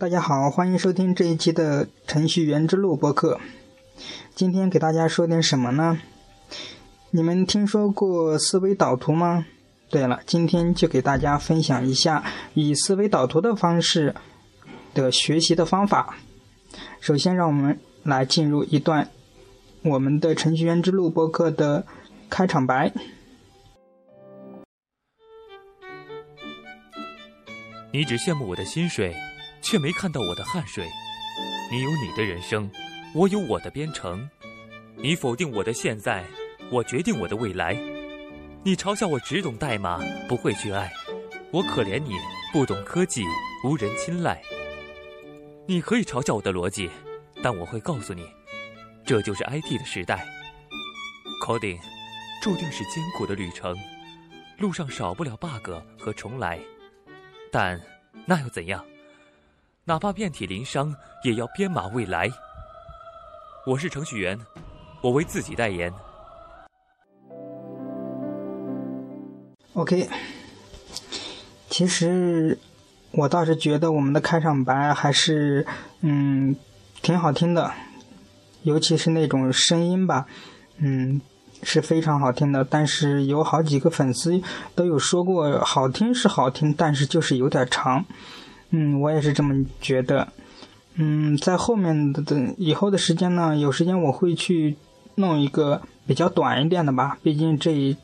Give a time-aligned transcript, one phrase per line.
[0.00, 3.40] 大家好，欢迎收听这一期的程序员之路播客。
[4.32, 5.98] 今天给大家说点什么呢？
[7.10, 9.44] 你们听说过思维导图吗？
[9.90, 12.22] 对了，今天就给大家分享一下
[12.54, 14.14] 以思维导图的方式
[14.94, 16.16] 的学习的方法。
[17.00, 19.10] 首先，让我们来进入一段
[19.82, 21.84] 我们的程序员之路播客的
[22.30, 22.92] 开场白。
[27.92, 29.12] 你只羡慕我的薪水。
[29.68, 30.88] 却没看到我的汗水。
[31.70, 32.70] 你有你的人生，
[33.14, 34.26] 我有我的编程。
[34.96, 36.24] 你否定我的现在，
[36.70, 37.74] 我决定我的未来。
[38.64, 40.90] 你嘲笑我只懂代码，不会去爱。
[41.50, 42.14] 我可怜你
[42.50, 43.22] 不懂科技，
[43.62, 44.40] 无人青睐。
[45.66, 46.88] 你可以嘲笑我的逻辑，
[47.42, 48.26] 但我会告诉你，
[49.04, 50.26] 这就是 IT 的时代。
[51.44, 51.78] Coding
[52.42, 53.76] 注定是艰苦的旅程，
[54.56, 56.58] 路上少不了 bug 和重来，
[57.52, 57.78] 但
[58.24, 58.82] 那又怎样？
[59.88, 62.30] 哪怕遍体鳞伤，也要编码未来。
[63.64, 64.38] 我是程序员，
[65.00, 65.90] 我为自己代言。
[69.72, 70.06] OK，
[71.70, 72.58] 其实
[73.12, 75.66] 我倒是觉得我们的开场白还是
[76.02, 76.54] 嗯
[77.00, 77.72] 挺好听的，
[78.64, 80.26] 尤其是那种声音吧，
[80.76, 81.18] 嗯
[81.62, 82.62] 是非常好听的。
[82.62, 84.38] 但是有好几个粉丝
[84.74, 88.04] 都有说过，好听是好听，但是就是有点长。
[88.70, 90.28] 嗯，我也是这么觉得。
[90.94, 94.76] 嗯，在后面的的以后的时间呢，有时间我会去
[95.14, 97.18] 弄一个比较短一点的吧。
[97.22, 97.96] 毕竟这一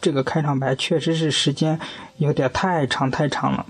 [0.00, 1.78] 这个开场白确实是时间
[2.18, 3.66] 有点太长太长了。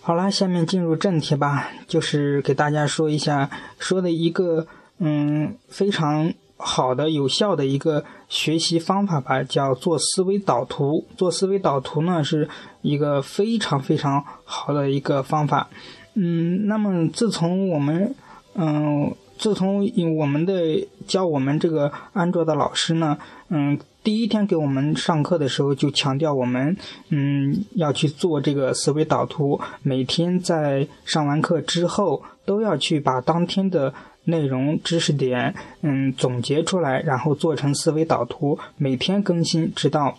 [0.00, 4.66] 好了，下面进入正题吧，就是给大家说一下，说的一个
[4.98, 6.32] 嗯非常。
[6.60, 11.06] 好的、有效的一个学习方法吧，叫做思维导图。
[11.16, 12.48] 做思维导图呢，是
[12.82, 15.68] 一个非常非常好的一个方法。
[16.14, 18.14] 嗯，那么自从我们，
[18.54, 19.88] 嗯，自从
[20.18, 23.16] 我们的教我们这个安卓的老师呢，
[23.48, 26.76] 嗯，第一天给我们上课的时候就强调我们，
[27.08, 29.58] 嗯，要去做这个思维导图。
[29.82, 33.94] 每天在上完课之后，都要去把当天的。
[34.28, 40.18] 内容知识点，嗯，总结出来，然后做成思维导图，每天更新，直到，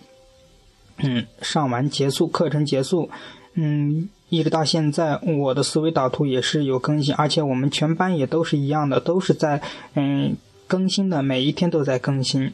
[0.97, 3.07] 嗯，上完结束，课程结束，
[3.53, 9.61] 嗯，一直到现在，我的思维导图也是有更新，而且我们全班也都是一样的，都是在，
[9.93, 12.51] 嗯，更新的，每一天都在更新。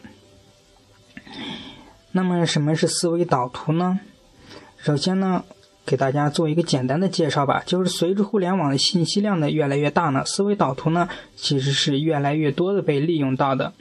[2.12, 4.02] 那么，什么是思维导图呢？
[4.78, 5.46] 首先呢。
[5.86, 13.74] 给大家做一个简单的介绍吧，就是随着互联网的信息量呢越来越大呢，思维导图呢其实是越来越多的被利用到的。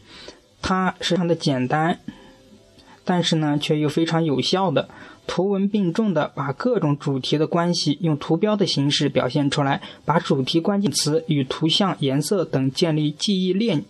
[0.60, 1.98] 它非常的简单，
[3.04, 4.88] 但是呢却又非常有效的，
[5.26, 13.84] 图文并重的把各种主题的关系用图标的形式表现出来，把主题关键词与图像、颜色等建立记忆链。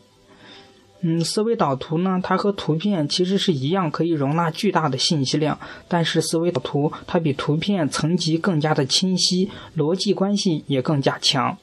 [1.06, 5.60] 嗯，思维导图呢，它和图片其实是一样，可以容纳巨大的信息量。
[5.87, 11.59] 但是思维导图它比图片层级更加的清晰，逻辑关系也更加强，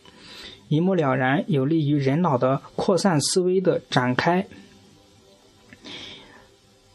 [0.67, 4.45] 一目了然，有利于人脑的扩散思维的展开。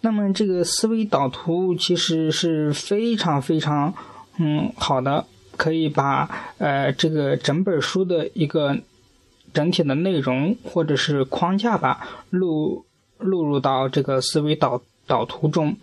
[0.03, 3.93] 那么这个思维导图其实是非常非常
[4.39, 5.27] 嗯好的，
[5.57, 8.79] 可以把呃这个整本书的一个。
[9.57, 12.85] 整体的内容或者是框架吧，录
[13.17, 15.75] 录入到这个思维导导图中。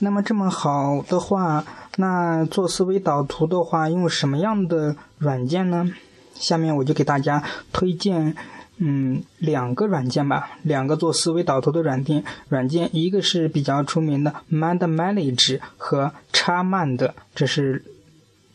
[0.00, 1.64] 那么这么好的话，
[1.98, 5.88] 那做思维导图的话，用什么样的软件呢？
[6.34, 8.34] 下面我就给大家推荐，
[8.78, 12.24] 嗯，两个软件吧，两个做思维导图的软件。
[12.48, 17.84] 软件一个是比较出名的 MindManage 和 ChaMind，这是。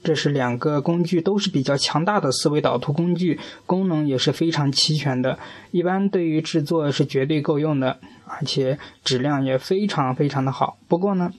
[0.05, 5.39] 这是两个工具，都是比较强大的思维导图工具，功能也是非常齐全的。
[5.71, 10.77] 一般对于制作是绝对够用的，而且质量也非常非常的好。
[10.87, 11.33] 不过呢，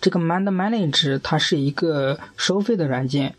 [0.00, 3.34] 这个 MindManage 它是一个收费的软件。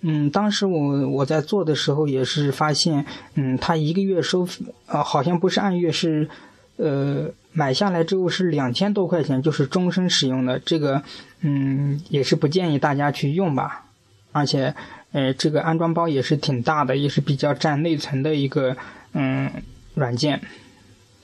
[0.00, 3.04] 嗯，当时我我在做的时候也是发现，
[3.34, 4.48] 嗯，它一个月收，
[4.86, 6.30] 呃，好像不是按月是。
[6.76, 10.58] 呃，买下来之后是两千多块钱，就是终身使用的。
[10.58, 11.02] 这个，
[11.40, 13.84] 嗯，也是不建议大家去用吧。
[14.32, 14.74] 而且，
[15.12, 18.76] 呃，这个安装包也是挺大的，也是比较占内存的一个，
[19.12, 19.50] 嗯，
[19.94, 20.40] 软件。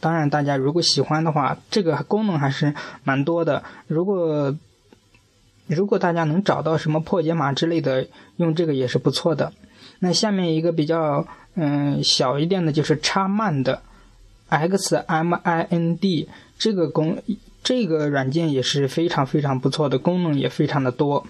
[0.00, 3.64] 当然，大家如果喜欢的话，这个功能还是蛮多的。
[3.86, 4.54] 如果
[5.66, 8.06] 如果大家能找到什么破解码之类的，
[8.36, 9.52] 用这个也是不错的。
[10.00, 13.82] 那下面一个比较，嗯，小一点的就是插慢的。
[14.48, 16.26] xmind
[16.58, 17.22] 这个功
[17.62, 21.26] 这个软件也是非常非常不错的功能也非常的多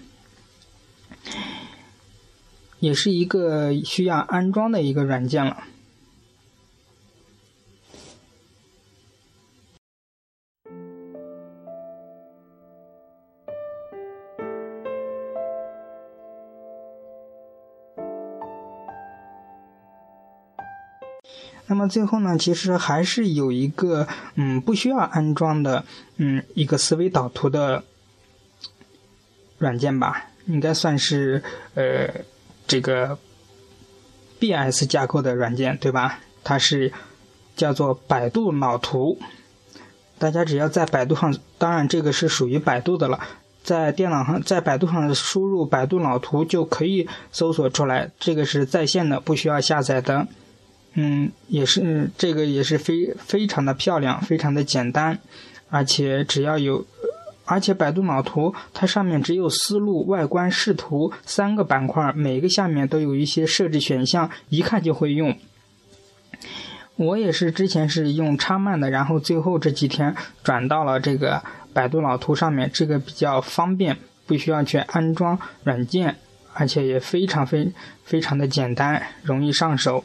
[2.80, 5.64] 也是一个需要安装的一个软件了。
[21.68, 25.84] 那么最后呢，其实还是有一个嗯不需要安装的
[26.16, 27.84] 嗯一个思维导图的
[29.58, 31.42] 软件吧，应该算是
[31.74, 32.08] 呃
[32.66, 33.18] 这个
[34.40, 36.20] BS 架构的软件对吧？
[36.42, 36.92] 它是
[37.54, 39.18] 叫做百度脑图，
[40.18, 43.20] 大家只要在百度上，当然这个是属于百度的了，
[43.62, 50.26] 在电脑上在百度上输入百度脑图就可以搜索出来，这个是在线的，不需要下载的。
[51.00, 55.16] 嗯，也是这个也是非非常的漂亮，非常的简单，
[55.70, 56.84] 而且只要有，
[57.44, 65.38] 而且百度脑图它上面只有思路、外观、视图三个板块，每个下面都有一些设置选项，一看就会用。
[66.96, 70.12] 我也是之前是用插漫的，然后最后这几天
[70.42, 71.40] 转到了这个
[71.72, 73.96] 百度脑图上面，这个比较方便，
[74.26, 76.16] 不需要去安装软件，
[76.54, 77.70] 而且也非常非
[78.02, 80.02] 非常的简单，容易上手。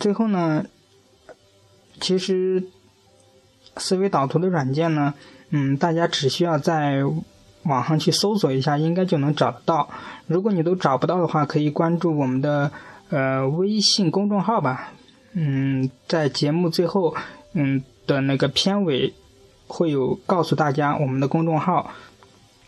[0.00, 0.64] 最后呢，
[2.00, 2.64] 其实
[3.76, 5.12] 思维导图的软件呢，
[5.50, 7.02] 嗯，大家只需要在
[7.64, 9.90] 网上去搜索一下，应该就能找得到。
[10.26, 12.72] 如果你都找不到的话，可以关注我们的
[13.10, 14.94] 呃微信公众号吧。
[15.34, 17.14] 嗯，在节目最后，
[17.52, 19.12] 嗯的那个片尾
[19.66, 21.92] 会有告诉大家我们的公众号。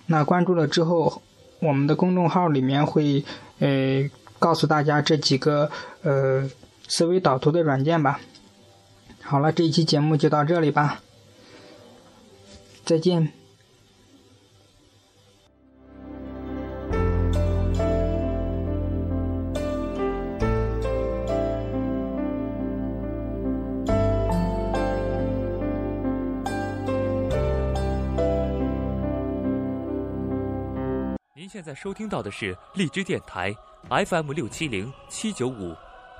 [0.04, 1.22] 那关注了之后，
[1.60, 3.24] 我们的公众号里面会
[3.58, 5.70] 呃告诉大家这几个
[6.02, 6.50] 呃。
[6.94, 8.20] 思维导图的软件吧。
[9.22, 11.00] 好了，这一期节目就到这里吧，
[12.84, 13.32] 再见。
[31.34, 33.54] 您现在收听到的是荔枝电台
[33.88, 35.74] FM 六七零七九五。